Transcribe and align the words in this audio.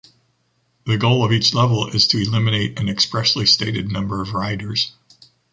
The 0.87 0.97
goal 0.97 1.23
of 1.23 1.31
each 1.31 1.53
level 1.53 1.85
is 1.89 2.07
to 2.07 2.17
eliminate 2.17 2.79
an 2.79 2.89
expressly 2.89 3.45
stated 3.45 3.91
number 3.91 4.23
of 4.23 4.33
riders. 4.33 4.93